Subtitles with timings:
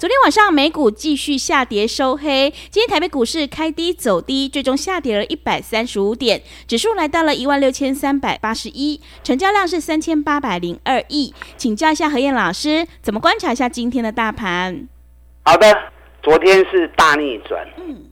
[0.00, 11.34] 昨天晚上美股继续下跌收黑，今天台北股市开低走低，最终下跌了一百三十五点，指数来到了一万六千三百八十一，成交量是三千八百零二亿。
[11.58, 14.88] 请教一下何燕老师，怎么观察一下今天的大盘？
[15.42, 15.66] 好的，
[16.22, 18.06] 昨天是大逆转，嗯，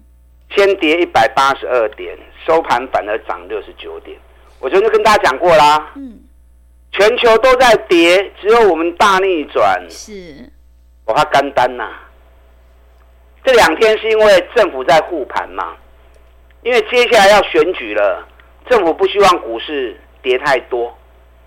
[0.54, 2.14] 先跌一百八十二点，
[2.46, 4.14] 收盘反而涨六十九点。
[4.60, 6.20] 我昨天就跟大家讲过啦，嗯，
[6.92, 10.52] 全球都在跌，只有我们大逆转，是。
[11.08, 11.88] 我怕干单呐，
[13.42, 15.74] 这两天是因为政府在护盘嘛，
[16.62, 18.28] 因为接下来要选举了，
[18.68, 20.94] 政府不希望股市跌太多，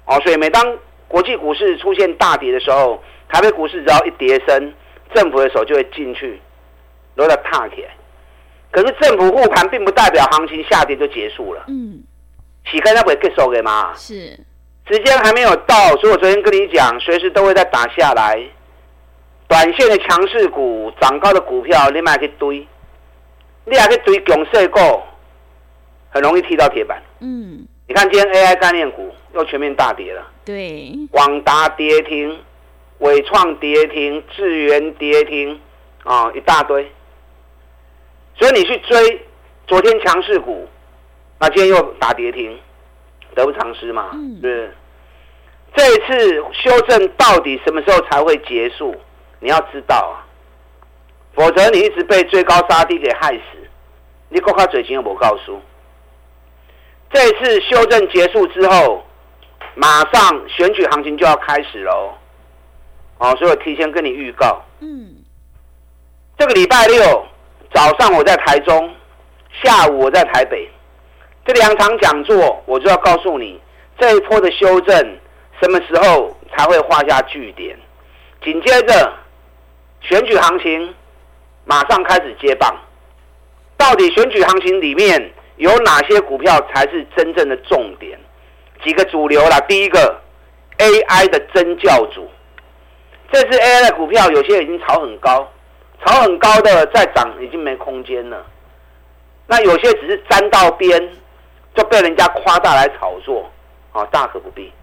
[0.05, 0.75] 哦，所以每当
[1.07, 4.73] 国际股市出现大跌的时候，台北股市只要一跌升，
[5.13, 6.41] 政府的手就会进去，
[7.15, 7.91] 都在踏起来。
[8.71, 12.01] 可是政府护盘并不代表行情下跌就结束了，嗯，
[12.65, 14.39] 洗开那不会结束的嘛，是，
[14.89, 18.43] 时间还没有到，所以我昨天跟你讲，随时都会再打下来。
[19.51, 22.65] 短线的强势股，涨高的股票，你买去堆，
[23.65, 24.79] 你还可以堆强势股，
[26.09, 27.03] 很容易踢到铁板。
[27.19, 30.25] 嗯，你看今天 AI 概念股又全面大跌了。
[30.45, 32.39] 对，广达跌停，
[32.99, 35.59] 伟创跌停，智源跌停，
[36.05, 36.89] 啊、哦，一大堆。
[38.37, 39.21] 所以你去追
[39.67, 40.65] 昨天强势股，
[41.39, 42.57] 那今天又打跌停，
[43.35, 44.11] 得不偿失嘛？
[44.13, 44.73] 嗯，是。
[45.75, 48.95] 这一次修正到底什么时候才会结束？
[49.41, 50.23] 你要知道啊，
[51.33, 53.41] 否则你一直被最高杀低给害死。
[54.29, 55.59] 你国卡嘴型有没告诉？
[57.11, 59.03] 这次修正结束之后，
[59.75, 62.13] 马上选举行情就要开始喽。
[63.17, 64.61] 哦，所以我提前跟你预告。
[64.79, 65.17] 嗯。
[66.37, 67.25] 这个礼拜六
[67.73, 68.95] 早上我在台中，
[69.63, 70.69] 下午我在台北，
[71.45, 73.59] 这两场讲座我就要告诉你，
[73.99, 74.97] 这一波的修正
[75.61, 77.77] 什么时候才会画下句点？
[78.43, 79.13] 紧接着。
[80.01, 80.93] 选举行情
[81.65, 82.75] 马上开始接棒，
[83.77, 88.19] 到底选举行情里面有哪些股票才是真正的重点？
[88.83, 90.19] 几个主流啦，第一个
[90.79, 92.27] AI 的真教主，
[93.31, 95.47] 这次 AI 的股票有些已经炒很高，
[96.03, 98.43] 炒很高的再涨已经没空间了。
[99.45, 101.09] 那有些只是沾到边
[101.75, 103.47] 就被人家夸大来炒作，
[103.91, 104.73] 啊，大可不必。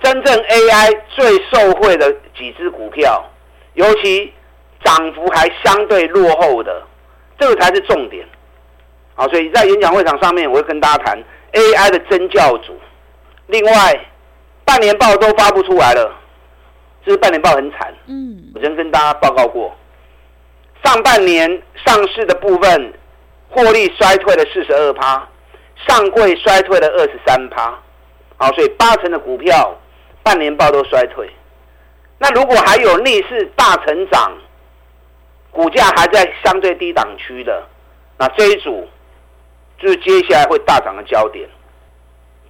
[0.00, 3.24] 真正 AI 最受惠的几只股票。
[3.76, 4.32] 尤其
[4.84, 6.82] 涨幅还相对落后的，
[7.38, 8.26] 这个才是重点。
[9.14, 11.18] 好，所以在演讲会场上面，我会跟大家谈
[11.52, 12.76] AI 的真教主。
[13.46, 14.06] 另外，
[14.64, 16.14] 半年报都发不出来了，
[17.04, 17.94] 这是半年报很惨。
[18.06, 19.74] 嗯，我曾跟大家报告过，
[20.84, 22.92] 上半年上市的部分
[23.48, 25.26] 获利衰退了四十二趴，
[25.86, 27.78] 上柜衰退了二十三趴。
[28.36, 29.74] 好，所以八成的股票
[30.22, 31.28] 半年报都衰退。
[32.18, 34.32] 那如果还有逆势大成长，
[35.50, 37.62] 股价还在相对低档区的，
[38.18, 38.88] 那这一组
[39.78, 41.48] 就是接下来会大涨的焦点。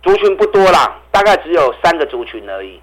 [0.02, 2.80] 族群不多啦，大概只有三个族群而已。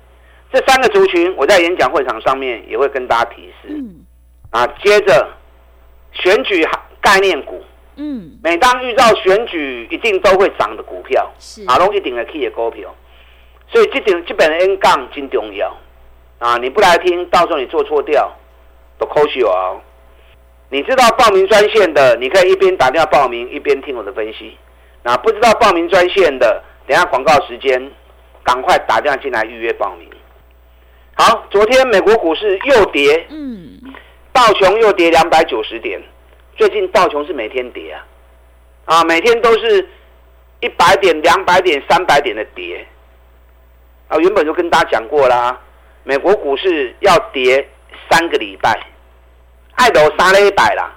[0.52, 3.70] 这三个族群，我在演讲会场上面也会跟大家提示。
[3.70, 4.06] 嗯。
[4.52, 5.28] 啊，接着
[6.12, 6.64] 选举
[7.02, 7.64] 概念股，
[7.96, 12.94] 嗯，每当遇到选举，一定都会涨的股票，是啊，拢一定会去的股票。
[13.70, 15.76] 所以这点基本的 N 杠真重要。
[16.44, 16.58] 啊！
[16.58, 18.30] 你不来听，到时候你做错掉，
[18.98, 19.80] 都扣血哦。
[20.68, 24.58] 你知道报名专线的，你可以一边打电话报名，一边听我的分析。
[25.04, 27.90] 那不知道报名专线的，等下广告时间，
[28.44, 30.10] 赶快打电话进来预约报名。
[31.14, 33.80] 好，昨天美国股市又跌，嗯，
[34.34, 36.02] 道琼又跌两百九十点。
[36.58, 39.88] 最近道琼是每天跌啊，啊，每天都是
[40.60, 42.86] 一百点、两百点、三百点的跌。
[44.10, 45.58] 啊，原本就跟大家讲过啦。
[46.04, 47.68] 美国股市要跌
[48.10, 48.78] 三个礼拜，
[49.76, 50.94] 爱豆杀了一百啦，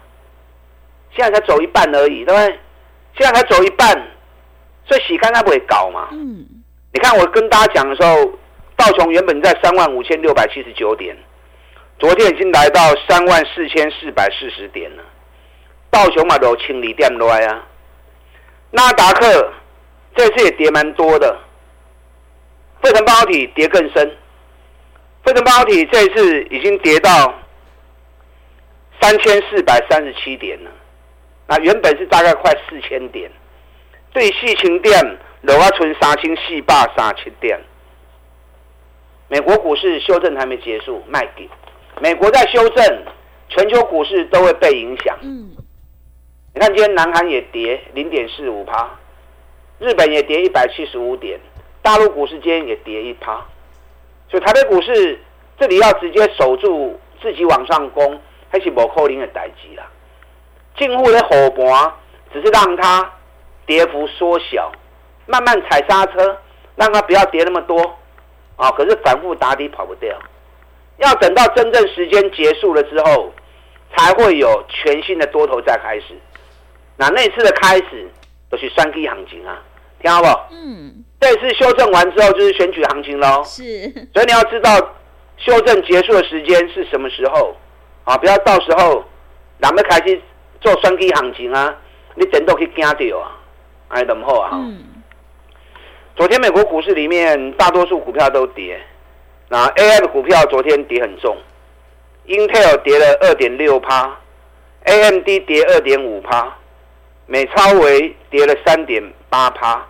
[1.15, 2.59] 现在才走一半而已，对不对？
[3.19, 3.89] 现在才走一半，
[4.85, 6.09] 所以洗干它不会搞嘛。
[6.13, 6.47] 嗯。
[6.93, 8.33] 你看我跟大家讲的时候，
[8.77, 11.17] 道琼原本在三万五千六百七十九点，
[11.99, 15.03] 昨天已经来到三万四千四百四十点了。
[15.91, 17.65] 道琼嘛都清理点来啊，
[18.71, 19.53] 纳达克
[20.15, 21.39] 这次也跌蛮多的，
[22.83, 24.17] 费城半导体跌更深，
[25.27, 27.35] 费城半导体这次已经跌到
[29.01, 30.71] 三千四百三十七点了，
[31.49, 33.29] 那原本是大概快四千点，
[34.13, 37.59] 对矽情店楼啊存三千四百三十七点。
[39.27, 41.51] 美国股市修正还没结束，卖给。
[42.01, 43.03] 美国在修正，
[43.49, 45.19] 全球股市都会被影响。
[45.23, 45.51] 嗯，
[46.55, 48.89] 你看今天南韩也跌零点四五趴，
[49.81, 51.41] 日本也跌一百七十五点，
[51.83, 53.45] 大陆股市今天也跌一趴，
[54.29, 55.21] 所以台北股市
[55.59, 58.21] 这里要直接守住自己往上攻，
[58.51, 59.87] 还是无可能的代志啦。
[60.77, 61.93] 近乎的火盘，
[62.33, 63.13] 只是让它
[63.67, 64.71] 跌幅缩小，
[65.27, 66.39] 慢慢踩刹车，
[66.75, 67.97] 让它不要跌那么多。
[68.57, 68.71] 啊！
[68.71, 70.19] 可是反复打底跑不掉，
[70.97, 73.31] 要等到真正时间结束了之后，
[73.95, 76.19] 才会有全新的多头再开始。
[76.97, 78.11] 那那次的开始
[78.49, 79.63] 都是双 K 行情啊，
[80.01, 80.29] 听好不？
[80.55, 81.05] 嗯。
[81.21, 83.43] 这次修正完之后就是选举行情喽。
[83.45, 83.63] 是。
[84.13, 84.77] 所以你要知道
[85.39, 87.57] 修正结束的时间是什么时候
[88.05, 88.17] 啊？
[88.17, 89.05] 不要到时候
[89.61, 90.21] 咱们开始
[90.61, 91.75] 做双 K 行情啊，
[92.15, 93.33] 你整都可以惊掉啊！
[93.89, 94.51] 哎，怎么好啊？
[94.53, 94.85] 嗯。
[96.17, 98.81] 昨天美国股市里面大多数股票都跌，
[99.49, 101.37] 那 AI 的股票昨天跌很重
[102.27, 104.17] ，Intel 跌了二点六趴
[104.85, 106.57] ，AMD 跌二点五趴，
[107.27, 109.87] 美超微跌了三点八趴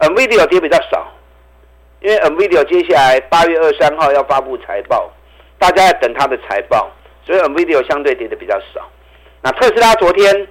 [0.00, 1.12] ，NVIDIA 跌比较少，
[2.00, 5.10] 因为 NVIDIA 接下来八月二三号要发布财报，
[5.58, 6.90] 大家要等它的财报，
[7.24, 8.88] 所以 NVIDIA 相对跌的比较少。
[9.42, 10.48] 那特斯拉昨天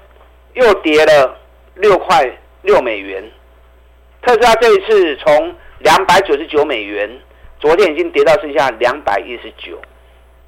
[0.53, 1.37] 又跌了
[1.75, 2.29] 六块
[2.61, 3.23] 六美元。
[4.21, 7.09] 特斯拉这一次从两百九十九美元，
[7.59, 9.79] 昨天已经跌到剩下两百一十九，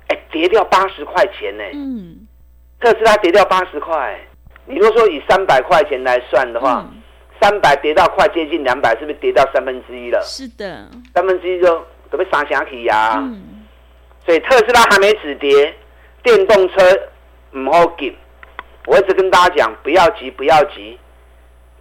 [0.08, 1.64] 哎，跌掉八十块钱呢。
[1.74, 2.28] 嗯，
[2.80, 4.20] 特斯拉跌掉八十块，
[4.66, 6.88] 你如果说以三百块钱来算的话，
[7.42, 10.22] 三百、嗯、跌到快接近两百，是不是跌到三分之一了？
[10.24, 11.68] 是的，三分之一就
[12.10, 13.16] 准备杀下去呀。
[13.18, 13.66] 嗯，
[14.26, 15.74] 所以特斯拉还没止跌，
[16.24, 17.00] 电动车
[17.52, 18.16] 唔好紧。
[18.86, 20.98] 我一直跟大家讲，不要急，不要急，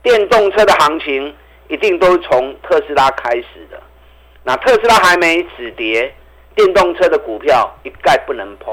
[0.03, 1.35] 电动车的行情。
[1.69, 3.83] 一定都是从特斯拉开始的。
[4.45, 6.15] 那特斯拉还没止跌，
[6.55, 8.73] 电动车的股票一概不能碰。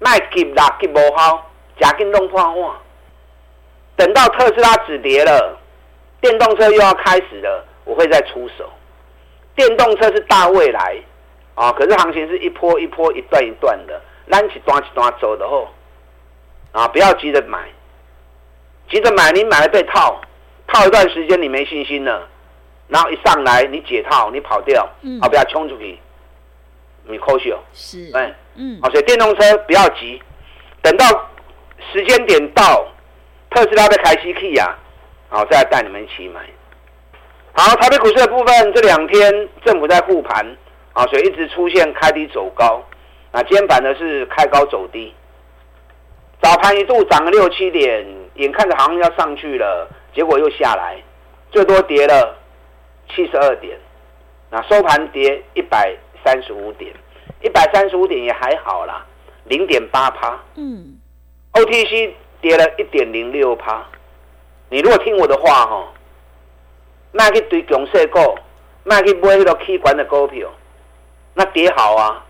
[0.00, 1.48] 卖急啦，急无好，
[1.80, 2.76] 假电动化化。
[3.94, 5.56] 等到特斯拉止跌了，
[6.20, 8.70] 电动车又要开始了，我会再出手。
[9.54, 10.96] 电动车是大未来
[11.54, 15.68] 啊，可是行情是一波一波、一段一段的，拉起端起端走的后
[16.72, 17.68] 啊，不要急着买，
[18.90, 20.20] 急着买你买了被套。
[20.68, 22.28] 套一段时间你没信心了，
[22.88, 25.96] 然后一上来你解套你跑掉，嗯，好不要冲出去，
[27.04, 30.20] 你扣血是，对，嗯，好，所以电动车不要急，
[30.82, 31.06] 等到
[31.92, 32.84] 时间点到，
[33.48, 34.76] 特斯拉的开西 key 啊，
[35.36, 36.40] 好，再来带你们一起买。
[37.52, 39.30] 好，台北股市的部分这两天
[39.66, 40.56] 政府在护盘，
[40.94, 42.82] 啊，所以一直出现开低走高，
[43.32, 45.12] 那今天反而是开高走低，
[46.40, 48.06] 早盘一度涨了六七点，
[48.36, 49.86] 眼看着好像要上去了。
[50.14, 50.96] 结果又下来，
[51.50, 52.34] 最多跌了
[53.14, 53.78] 七十二点，
[54.48, 55.94] 那收盘跌一百
[56.24, 56.90] 三十五点，
[57.42, 59.04] 一百三十五点也还好啦，
[59.44, 60.40] 零点八趴。
[60.54, 60.96] 嗯
[61.52, 63.86] ，OTC 跌了一点零六趴。
[64.68, 65.92] 你如果听我的话哈，
[67.12, 68.18] 卖去堆强势股，
[68.84, 70.48] 卖去买那个气管的股票，
[71.34, 72.24] 那跌好啊，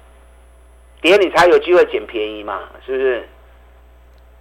[1.00, 3.28] 跌你才有机会捡便宜嘛，是不是？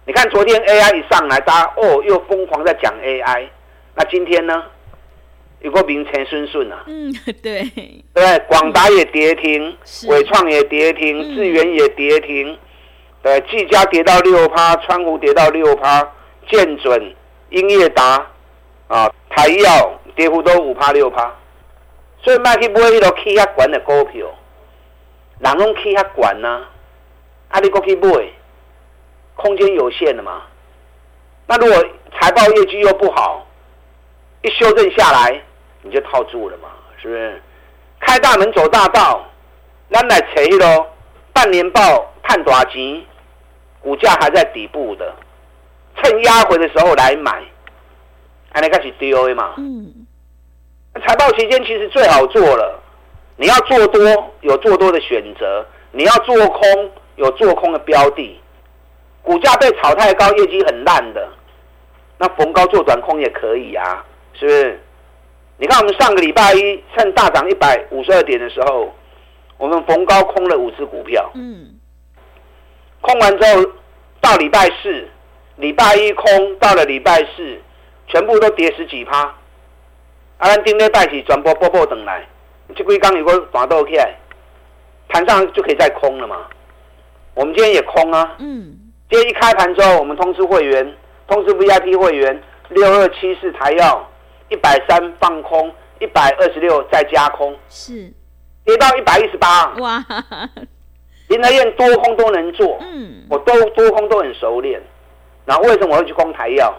[0.06, 3.48] 你看昨天 AI 一上来，大家哦又疯狂在讲 AI，
[3.94, 4.64] 那今天呢？
[5.60, 6.84] 有个名称顺顺啊。
[6.86, 7.12] 嗯，
[7.42, 7.64] 对。
[8.12, 9.76] 对，广达也跌停，
[10.06, 12.56] 伟创也跌停，智源也跌停。
[13.22, 16.06] 对，技嘉跌到六趴，川湖跌到六趴，
[16.46, 17.14] 建准、
[17.50, 18.26] 英业达
[18.88, 21.32] 啊，台药跌幅都五趴六趴。
[22.22, 24.26] 所以卖去买迄个气压管的股票，
[25.38, 26.66] 人拢气压管呐，
[27.48, 28.08] 啊你搁去买。
[29.38, 30.44] 空间有限的嘛，
[31.46, 31.84] 那如果
[32.18, 33.46] 财报业绩又不好，
[34.40, 35.38] 一修正下来
[35.82, 37.42] 你就套住了嘛，是不是？
[38.00, 39.22] 开大门走大道，
[39.90, 40.86] 咱来找咯。
[41.34, 43.04] 半年报看大钱，
[43.82, 45.14] 股价还在底部的，
[46.02, 47.42] 趁压回的时候来买，
[48.52, 49.54] 还能开始丢嘛？
[49.58, 50.06] 嗯。
[51.06, 52.82] 财报期间其实最好做了，
[53.36, 58.40] 你要做多有做多的选择，你要做空有做空的标的。
[59.22, 61.28] 股价被炒太高，业绩很烂的，
[62.16, 64.80] 那逢高做短空也可以啊，是不是？
[65.58, 68.94] 你看我们上个礼拜一趁大涨一百五十二点的时候，
[69.58, 71.74] 我们逢高空了五只股票，嗯，
[73.00, 73.70] 空完之后
[74.20, 75.08] 到礼拜四，
[75.56, 77.58] 礼拜一空到了礼拜四，
[78.08, 79.22] 全部都跌十几趴。
[80.38, 82.26] 啊，咱顶礼拜是全部波波等来，
[82.74, 84.14] 这几天如果大倒起来，
[85.08, 86.46] 盘上就可以再空了嘛。
[87.34, 88.36] 我们今天也空啊。
[88.38, 88.76] 嗯。
[89.08, 90.94] 今天一开盘之后，我们通知会员，
[91.26, 94.06] 通知 VIP 会员，六二七四台药
[94.50, 98.12] 一百三放空，一百二十六再加空，是
[98.64, 99.72] 跌到一百一十八。
[99.76, 100.04] 哇！
[101.28, 104.82] 林和彦多空都能做，嗯，我都多空都很熟练。
[105.46, 106.74] 然后为什么我会去空台药？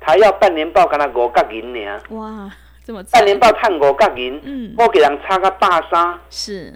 [0.00, 2.00] 台药半年报跟他五角银呢？
[2.10, 2.50] 哇，
[2.84, 6.72] 这么半年报探五角银，嗯，我给人差个大三，是，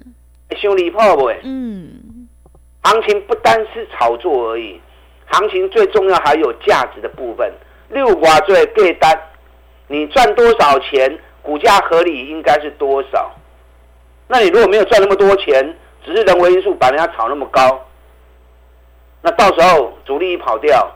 [0.57, 1.31] 修理破不？
[1.43, 2.29] 嗯，
[2.83, 4.81] 行情不单是炒作而已，
[5.27, 7.51] 行情最重要还有价值的部分。
[7.89, 9.19] 六挂最对单，
[9.89, 13.31] 你赚多少钱，股价合理应该是多少？
[14.29, 17.84] 那你如果没有赚那么多钱，只是人为因素把人家炒那么高，
[19.25, 20.87] 那到时候主力一跑掉，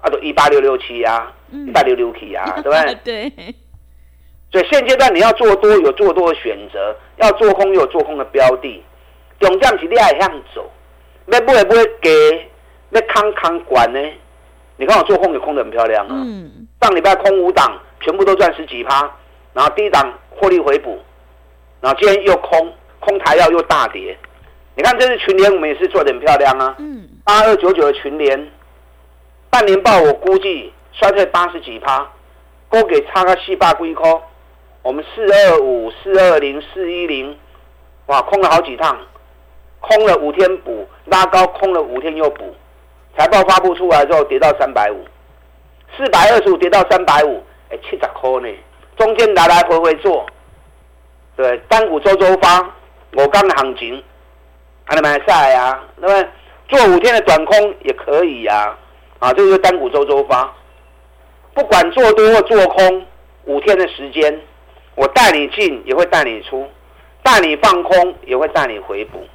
[0.00, 2.70] 啊，都一八六六七呀，一八六六七呀， 对不
[3.04, 3.30] 对？
[3.30, 3.54] 对。
[4.50, 8.82] 所以现阶段你要做多有做多的选择，要做空有做空的标的，
[9.38, 10.68] 重点是你爱向走，
[11.24, 12.50] 那不会不会给，
[12.90, 14.00] 那康康管呢？
[14.76, 16.14] 你看我做空也空的很漂亮啊！
[16.14, 19.08] 嗯、上礼拜空五档，全部都赚十几趴，
[19.52, 20.98] 然后第一档获利回补，
[21.80, 24.16] 然后今天又空空台药又大跌。
[24.74, 26.76] 你看这是群联，我们也是做的很漂亮啊！
[27.28, 28.50] 八二九九的群联，
[29.50, 32.10] 半年报我估计衰退八十几趴，
[32.70, 34.10] 勾给差个四百几块。
[34.80, 37.38] 我们四二五、四二零、四一零，
[38.06, 38.98] 哇，空了好几趟，
[39.80, 42.56] 空了五天补，拉高空了五天又补。
[43.18, 45.04] 财报发布出来之后跌到三百五，
[45.98, 48.48] 四百二十五跌到三百五，哎，七十块呢，
[48.96, 50.24] 中间来来回回做，
[51.36, 52.74] 对，单股周周发，
[53.12, 54.02] 我刚的行情。
[54.90, 55.78] 还能买赛呀？
[56.00, 56.28] 对不对？
[56.68, 58.76] 做五天的短空也可以呀、
[59.18, 59.28] 啊。
[59.28, 60.54] 啊，这就是单股周周发，
[61.54, 63.06] 不管做多或做空，
[63.46, 64.40] 五天的时间，
[64.94, 66.68] 我带你进也会带你出，
[67.22, 69.26] 带你放空也会带你回补。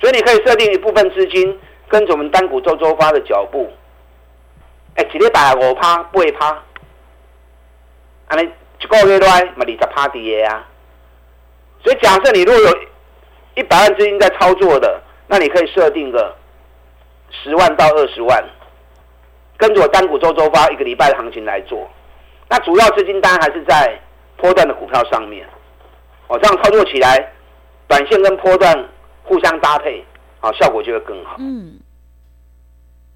[0.00, 1.58] 所以你可以设定一部分资金
[1.88, 3.68] 跟着我们单股周周发的脚步。
[4.94, 6.50] 哎，几天打五趴不会趴，
[8.28, 8.42] 啊，你
[8.80, 10.64] 一个月来嘛二十趴跌啊。
[11.82, 12.78] 所以假设你如果有。
[13.54, 16.32] 一百万资金在操作的，那你可以设定个
[17.30, 18.44] 十万到二十万，
[19.56, 21.88] 跟着我单股周周发一个礼拜的行情来做。
[22.48, 24.00] 那主要资金当然还是在
[24.36, 25.46] 波段的股票上面。
[26.28, 27.32] 哦，这样操作起来，
[27.86, 28.88] 短线跟波段
[29.22, 30.04] 互相搭配，
[30.40, 31.36] 啊，效果就会更好。
[31.38, 31.78] 嗯，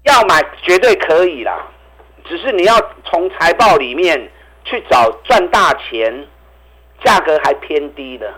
[0.03, 1.67] 要买绝对可以啦，
[2.25, 2.73] 只是你要
[3.05, 4.31] 从财报里面
[4.63, 6.27] 去找赚大钱，
[7.03, 8.33] 价格还偏低的。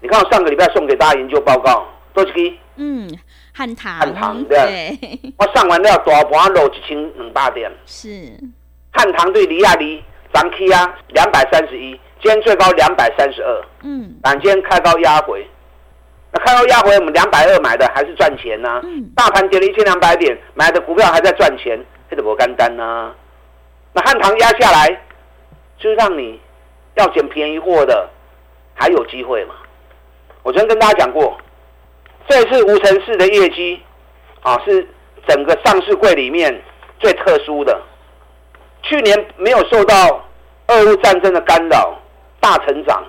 [0.00, 2.52] 你看我上个礼拜送给大家研究报告，多少支？
[2.76, 3.08] 嗯，
[3.52, 3.98] 汉唐。
[3.98, 4.98] 汉唐对。
[5.36, 7.70] 我上完了大盘落一千两百点。
[7.86, 8.08] 是。
[8.92, 11.90] 汉唐对离亚离涨起啊，两百三十一，
[12.22, 13.64] 今天最高两百三十二。
[13.82, 14.14] 嗯。
[14.22, 15.46] 但今天开高压回，
[16.32, 18.80] 那开高压回，我们两百二买的还是赚钱呐、啊。
[18.84, 19.10] 嗯。
[19.14, 21.78] 大盘跌了一千两百点，买的股票还在赚钱，
[22.10, 23.12] 这都不干单呐。
[23.92, 24.88] 那汉唐压下来，
[25.78, 26.40] 就是让你
[26.94, 28.08] 要捡便宜货的，
[28.74, 29.54] 还有机会嘛？
[30.42, 31.36] 我昨天跟大家讲过，
[32.28, 33.80] 这次无尘室的业绩
[34.42, 34.86] 啊，是
[35.26, 36.62] 整个上市柜里面
[36.98, 37.80] 最特殊的。
[38.82, 40.24] 去年没有受到
[40.68, 41.98] 俄乌战争的干扰，
[42.40, 43.04] 大成长。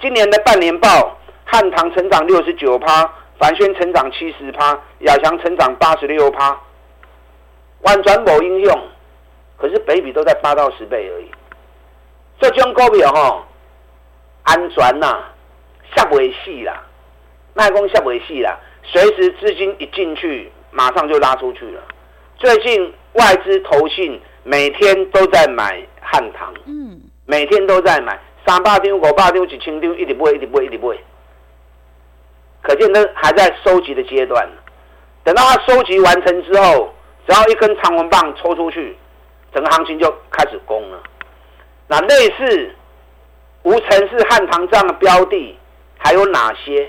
[0.00, 6.58] 今年的半年报，汉唐成长六十九趴，凡轩成长七十趴，亚翔成长八十六趴，
[7.82, 8.88] 完全某应用。
[9.56, 11.30] 可是北比都在八到十倍而已。
[12.40, 13.44] 这张股票哈，
[14.44, 15.34] 安全呐、啊。
[15.96, 16.84] 下不为细啦，
[17.58, 21.82] 卖空下尾戏啦，随时资金一进去，马上就拉出去了。
[22.36, 30.96] 最近外资投信每天都在买汉唐，嗯，每天都在买三八丢、五百张、一千丢，一直买，一直买，一直买。
[32.62, 34.48] 可见呢还在收集的阶段。
[35.24, 36.94] 等到它收集完成之后，
[37.26, 38.96] 只要一根长红棒抽出去，
[39.52, 41.02] 整个行情就开始攻了。
[41.88, 42.72] 那类似
[43.64, 45.58] 无尘是汉唐这样的标的。
[46.00, 46.88] 还有哪些？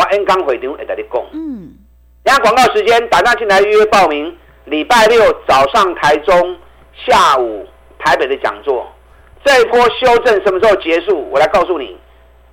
[0.00, 1.22] 我 N 刚会场会跟你讲。
[1.32, 1.74] 嗯。
[2.24, 4.34] 等下广告时间，打电话进来预约报名。
[4.64, 6.56] 礼拜六早上台中，
[6.94, 7.66] 下午
[7.98, 8.86] 台北的讲座。
[9.44, 11.28] 这一波修正什么时候结束？
[11.30, 11.98] 我来告诉你。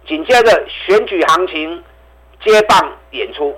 [0.08, 1.84] 紧接着选举行情
[2.44, 3.56] 接棒演出。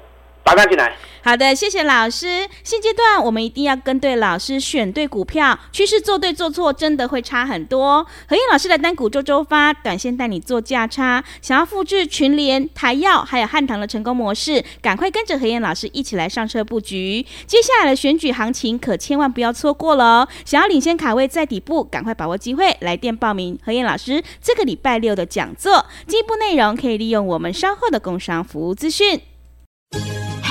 [0.50, 0.96] 马上进来。
[1.22, 2.48] 好的，谢谢老师。
[2.64, 8.04] 现阶段我们一定要跟对老师，选对股票，趋势做对做错真的会差很多。
[8.28, 11.24] 何燕老师的单股周周发，短线带你做价差。
[11.42, 17.24] 想要复制群联、台药还有汉唐的成功模式，赶快跟着何燕老师一起来上车布局。
[17.46, 20.28] 接下来的选举行情可千万不要错过了哦！
[20.46, 25.86] 想要领先卡位在底部，赶快把握机会，来电报名何燕老师这个礼拜六的讲座。
[26.08, 29.22] 进一步内容可以利用我们稍后的工商服务资讯。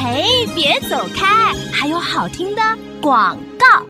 [0.00, 1.52] 嘿，别走开！
[1.73, 2.62] 还有好听的
[3.02, 3.85] 广告。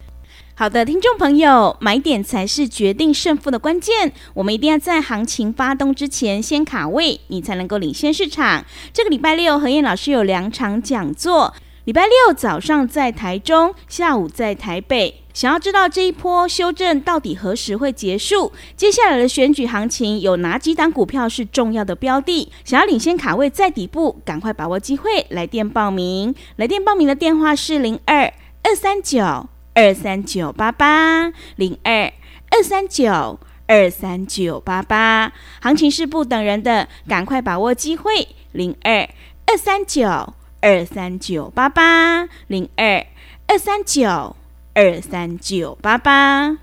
[0.55, 4.11] 好的，听众朋友，买点才是决定胜负的关键。
[4.33, 8.65] 我们一定要在行情发动之前先卡位，你才能够领先市场。
[8.91, 11.55] 这个礼拜六，何燕老师有两场讲座。
[11.85, 15.23] 礼拜六早上在台中，下午在台北。
[15.39, 18.53] 想要知道这一波修正到底何时会结束？
[18.77, 22.51] 接下来的选举行情有哪几档股票是重要的标的？
[22.65, 26.35] 想要领先卡位在底部，赶快把握机会，来电报名。
[26.57, 28.25] 来电报名的电话是零二
[28.65, 32.13] 二三九二三九八八零二
[32.51, 35.33] 二三九二三九八八。
[35.61, 39.09] 行情是不等人的，赶快把握机会，零二
[39.47, 40.35] 二三九。
[40.61, 43.07] 二三九八八零二
[43.47, 44.35] 二三九
[44.79, 46.57] 二三九八八，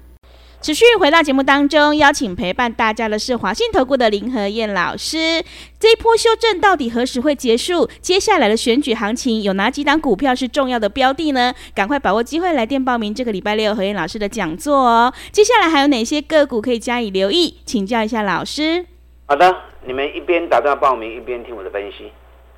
[0.62, 5.44] 持续回到节目当中，邀请陪伴大家的是华信投顾的林和燕老师。
[5.78, 7.90] 这一波修正到底何时会结束？
[8.00, 11.54] 接下来的选举行情有哪几档股票是重要的标的呢？
[11.74, 15.14] 赶快把握机会来电报名这个礼拜六和燕老师的讲座哦。
[15.34, 17.58] 接下来还有哪些个股可以加以留意？
[17.66, 18.86] 请教一下老师。
[19.26, 19.54] 好的，
[19.86, 22.10] 你们一边打电话报名，一边听我的分析。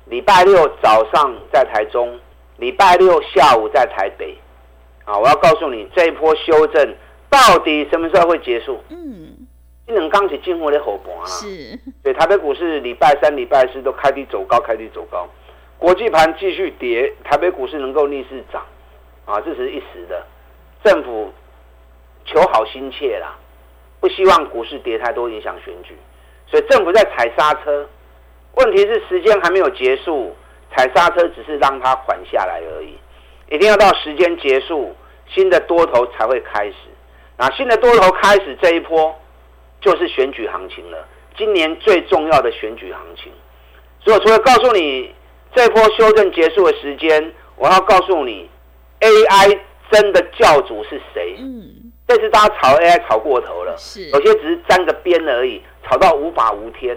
[0.08, 2.16] 礼拜六早上在台中，
[2.58, 4.38] 礼拜六下午在台北，
[5.08, 6.94] 啊，我要告诉你这一波修正
[7.30, 8.78] 到底什么时候会结束？
[8.90, 9.46] 嗯，
[9.86, 11.24] 你能刚起进货的火盘啊？
[11.24, 15.26] 是，对，台北股市礼拜三、礼拜四都开低走高，开低走高，
[15.78, 18.62] 国际盘继续跌，台北股市能够逆势涨，
[19.24, 20.26] 啊，这是一时的，
[20.84, 21.32] 政府
[22.26, 23.34] 求好心切啦，
[24.00, 25.96] 不希望股市跌太多影响选举，
[26.46, 27.88] 所以政府在踩刹车。
[28.56, 30.36] 问题是时间还没有结束，
[30.76, 32.98] 踩刹车只是让它缓下来而已。
[33.50, 34.94] 一定要到时间结束，
[35.28, 36.74] 新的多头才会开始。
[37.36, 39.14] 那新的多头开始这一波，
[39.80, 41.06] 就是选举行情了。
[41.36, 43.32] 今年最重要的选举行情。
[44.00, 45.14] 所以我除了告诉你
[45.54, 48.48] 这一波修正结束的时间，我要告诉你
[49.00, 49.58] ，AI
[49.90, 51.36] 真的教主是谁？
[51.38, 56.96] 嗯，这次大家炒 AI 炒过头了，是有些只是沾个边而已，炒到无法无天。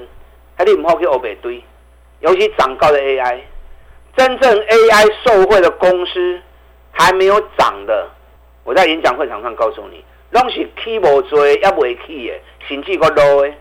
[0.57, 1.63] 还得唔好去欧北堆，
[2.19, 3.39] 尤其涨高的 AI，
[4.15, 6.39] 真正 AI 受惠的公司
[6.91, 8.09] 还没有涨的，
[8.63, 13.53] 我在演讲会场上告诉你，拢是起无多，也未起的，甚至个 low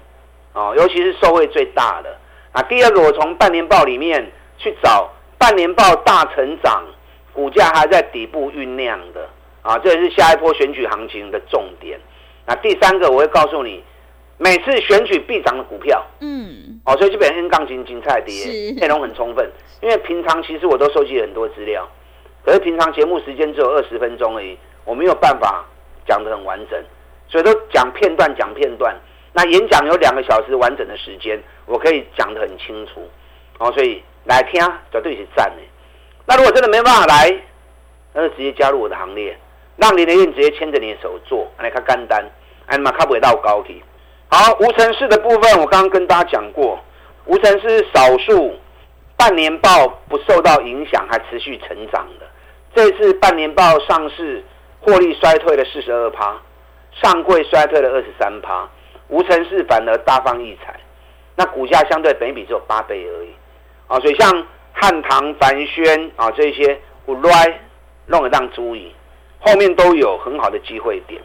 [0.52, 2.16] 哦，尤其是受惠最大的。
[2.52, 5.08] 啊，第二个，我从半年报里面去找
[5.38, 6.84] 半年报大成长，
[7.32, 9.28] 股价还在底部酝酿的
[9.62, 11.98] 啊，这也是下一波选举行情的重点。
[12.46, 13.84] 那第三个，我会告诉你。
[14.42, 19.46] 每次选举必涨的股票，嗯，哦，所以基本上 N 杠精精彩的，内容很充分。
[19.82, 21.86] 因为平常其实我都收集很多资料，
[22.42, 25.66] 可是平常节目时间只有二十分钟而已，我没有办法
[26.06, 26.82] 讲得很完整，
[27.28, 28.96] 所以都讲片段，讲片段。
[29.34, 33.06] 那演讲有两个小时完整的时间，我可以讲得很清楚，
[33.58, 34.58] 哦，所以来听
[34.90, 35.62] 绝对是赞的。
[36.24, 37.30] 那如果真的没办法来，
[38.14, 39.38] 那就直接加入我的行列，
[39.76, 42.24] 让林德燕直接牵着你的手做，来看干单，
[42.64, 43.76] 哎嘛，卡不会到高铁。
[44.32, 46.78] 好，无尘室的部分，我刚刚跟大家讲过，
[47.26, 48.54] 无尘室少数
[49.16, 52.26] 半年报不受到影响，还持续成长的。
[52.72, 54.44] 这次半年报上市，
[54.80, 56.36] 获利衰退了四十二趴，
[57.02, 58.68] 上柜衰退了二十三趴，
[59.08, 60.78] 无尘室反而大放异彩。
[61.34, 63.34] 那股价相对本益比只有八倍而已。
[63.88, 67.60] 啊，所以像汉唐、凡轩啊这些，我来
[68.06, 68.94] 弄得当注意，
[69.40, 71.20] 后面都有很好的机会点。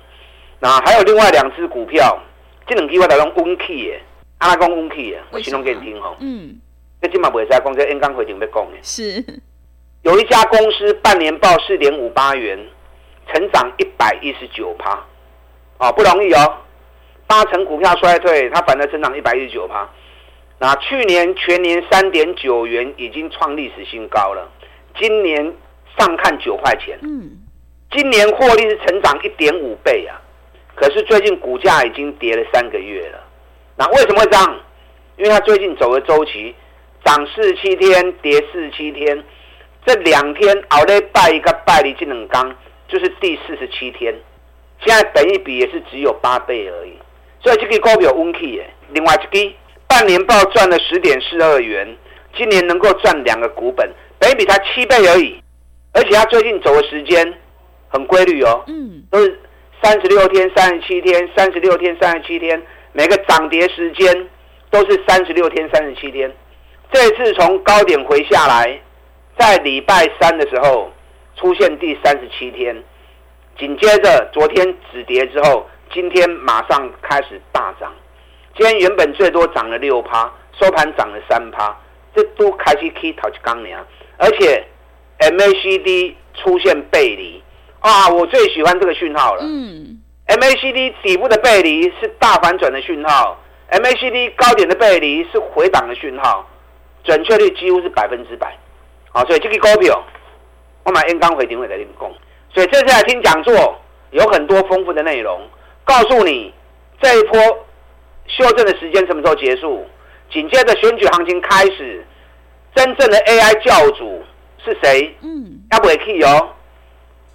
[0.59, 2.19] 那还有另外两只股票。
[2.67, 3.97] 这两句话都用温气的，
[4.39, 6.15] 阿拉讲温气的，我形容给你听吼。
[6.19, 6.59] 嗯，
[7.01, 8.77] 这今嘛不会再讲，这演讲会定要讲的。
[8.81, 9.23] 是，
[10.01, 12.57] 有一家公司半年报四点五八元，
[13.31, 15.03] 成长一百一十九趴，
[15.77, 16.57] 哦，不容易哦。
[17.27, 19.89] 八成股票衰退，它反而成长一百一十九趴。
[20.59, 24.49] 那去年全年三点九元已经创历史新高了，
[24.97, 25.53] 今年
[25.97, 26.97] 上看九块钱。
[27.03, 27.31] 嗯，
[27.91, 30.21] 今年获利是成长一点五倍啊。
[30.75, 33.23] 可是最近股价已经跌了三个月了，
[33.77, 34.59] 那为什么会这样？
[35.17, 36.53] 因为它最近走的周期，
[37.05, 39.23] 涨四十七天，跌四十七天，
[39.85, 42.53] 这两天熬了拜一个拜的技能刚，
[42.89, 44.13] 就是第四十七天，
[44.81, 46.93] 现在本一比也是只有八倍而已，
[47.41, 48.69] 所以这个股票温气耶。
[48.91, 49.53] 另外这个
[49.87, 51.95] 半年报赚了十点四二元，
[52.35, 55.41] 今年能够赚两个股本，本一比才七倍而已，
[55.93, 57.33] 而且它最近走的时间
[57.87, 59.39] 很规律哦，嗯，都是
[59.85, 62.59] 三十六天、三十七天、三十六天、三十七天，
[62.91, 64.27] 每个涨跌时间
[64.71, 66.35] 都是三十六天、三十七天。
[66.91, 68.81] 这次从高点回下来，
[69.37, 70.91] 在礼拜三的时候
[71.35, 72.75] 出现第三十七天，
[73.59, 77.93] 紧接着昨天止跌之后，今天马上开始大涨。
[78.57, 81.79] 今天原本最多涨了六趴，收盘涨了三趴，
[82.15, 83.77] 这都开始可以讨去刚年，
[84.17, 84.65] 而且
[85.19, 87.43] MACD 出现背离
[87.85, 89.43] 啊，我最喜欢这个讯号了。
[89.43, 93.37] 嗯，MACD 底部的背离是大反转的讯号
[93.69, 96.43] ，MACD 高点的背离是回档的讯号，
[97.03, 98.57] 准确率几乎是百分之百。
[99.11, 100.03] 好，所以这个股票
[100.83, 102.11] 我买 N 刚回定位在练功，
[102.51, 105.39] 所以这次来听讲座有很多丰富的内容，
[105.83, 106.51] 告诉你
[106.99, 107.39] 这一波。
[108.27, 109.85] 修正的时间什么时候结束？
[110.31, 112.03] 紧接着选举行情开始，
[112.73, 114.23] 真正的 AI 教主
[114.65, 115.15] 是谁？
[115.21, 115.87] 嗯，要不
[116.23, 116.49] 哦。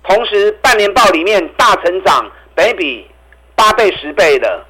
[0.02, 3.10] 同时，半年报里面大成长，本益比
[3.54, 4.64] 八倍、十倍的，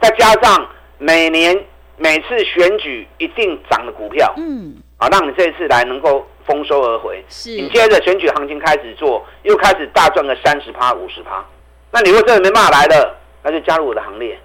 [0.00, 0.68] 再加上
[0.98, 1.64] 每年
[1.96, 7.24] 每次选举一定涨的股票，嗯，啊，让你这一次来能够丰收而回。
[7.28, 11.44] 是，紧接着选举行情开始做，又开始大赚个三十趴、五十趴。
[11.90, 14.38] 那你如果真的没办法来了，那就加入我的行列。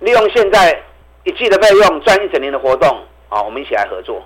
[0.00, 0.82] 利用现在
[1.24, 2.88] 一季的费用赚一整年的活动，
[3.28, 4.22] 啊，我们一起来合作，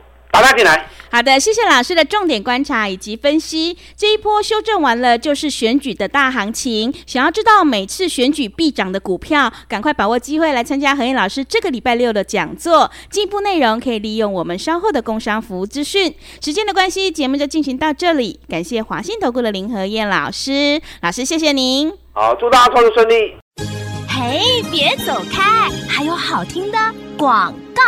[1.08, 3.74] 好的，谢谢老师的重点观察以及分析。
[3.96, 6.92] 这一波修正完了，就是选举的大行情。
[7.06, 12.90] 想要知道每次选举必涨的股票，赶快把握机会来参加何燕老师这个礼拜六的讲座。
[13.08, 16.14] 进一步内容可以利用我们稍后的工商服务资讯。
[16.44, 18.40] 时间的关系，节目就进行到这里。
[18.48, 21.90] 感谢华信投顾的林和燕老师，老师谢谢您。
[22.12, 23.34] 好，祝大家操作顺利。
[24.06, 25.70] 嘿，别走开！
[25.88, 26.78] 还有好听的
[27.16, 27.82] 广告。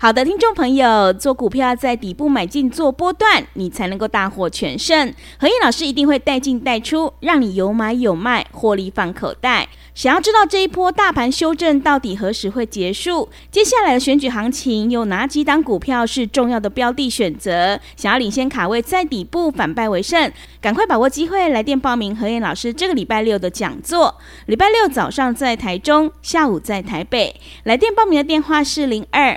[0.00, 5.12] 好的，听众朋友，做股票在底部买进做波段，你才能够大获全胜。
[5.40, 9.68] 何燕老师一定会带进带出，让你有买有卖，获利放口袋。
[9.96, 13.28] 想要知道这一波大盘修正到底何时会结束？
[13.50, 17.80] 接下来的选举行情有哪几档股票是重要的标的选择？
[17.96, 20.30] 想要领先卡位在底部反败为胜，
[20.60, 24.16] 赶快把握机会来电报名何燕老师这个礼拜六的讲座。
[24.46, 27.34] 礼拜六早上在台中，下午在台北。
[27.64, 29.36] 来电报名的电话是零二